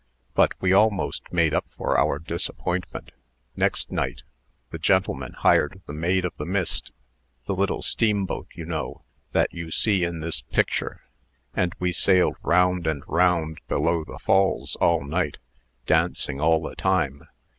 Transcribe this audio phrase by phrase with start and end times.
[0.33, 3.11] But we almost made up for our disappointment.
[3.55, 4.23] Next night,
[4.71, 6.91] the gentlemen hired the 'Maid of the Mist'
[7.45, 9.03] the little steamboat, you know,
[9.33, 11.01] that you see in this picture
[11.53, 15.37] and we sailed round and round below the Falls all night,
[15.85, 17.21] dancing all the time.